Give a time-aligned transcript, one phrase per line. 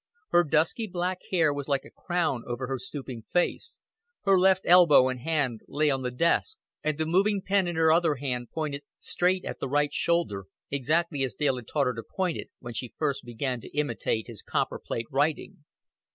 [0.29, 3.81] Her dusky black hair was like a crown over her stooping face;
[4.23, 7.91] her left elbow and hand lay on the desk; and the moving pen in her
[7.93, 12.01] other hand pointed straight at the right shoulder, exactly as Dale had taught her to
[12.01, 15.65] point it when she first began to imitate his copper plate writing.